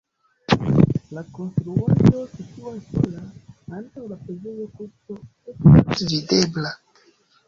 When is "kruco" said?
4.79-5.19